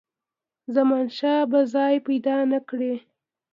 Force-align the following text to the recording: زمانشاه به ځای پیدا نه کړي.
زمانشاه 0.75 1.41
به 1.51 1.59
ځای 1.73 1.95
پیدا 2.07 2.35
نه 2.51 2.59
کړي. 2.69 2.93